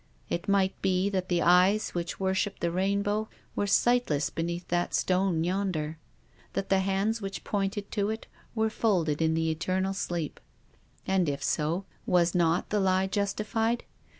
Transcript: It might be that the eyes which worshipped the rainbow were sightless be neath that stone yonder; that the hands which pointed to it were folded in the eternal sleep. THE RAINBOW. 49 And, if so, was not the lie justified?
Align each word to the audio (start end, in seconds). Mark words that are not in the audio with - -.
It 0.31 0.47
might 0.49 0.73
be 0.81 1.11
that 1.11 1.29
the 1.29 1.43
eyes 1.43 1.91
which 1.91 2.19
worshipped 2.19 2.61
the 2.61 2.71
rainbow 2.71 3.29
were 3.55 3.67
sightless 3.67 4.31
be 4.31 4.41
neath 4.41 4.67
that 4.69 4.95
stone 4.95 5.43
yonder; 5.43 5.99
that 6.53 6.69
the 6.69 6.79
hands 6.79 7.21
which 7.21 7.43
pointed 7.43 7.91
to 7.91 8.09
it 8.09 8.25
were 8.55 8.71
folded 8.71 9.21
in 9.21 9.35
the 9.35 9.51
eternal 9.51 9.93
sleep. 9.93 10.39
THE 11.05 11.11
RAINBOW. 11.11 11.17
49 11.17 11.19
And, 11.19 11.29
if 11.29 11.43
so, 11.43 11.85
was 12.07 12.33
not 12.33 12.71
the 12.71 12.79
lie 12.79 13.05
justified? 13.05 13.83